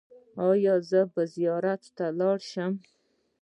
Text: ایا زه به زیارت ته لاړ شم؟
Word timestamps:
ایا 0.49 0.75
زه 0.89 1.01
به 1.13 1.23
زیارت 1.35 1.81
ته 1.97 2.05
لاړ 2.19 2.37
شم؟ 2.51 2.73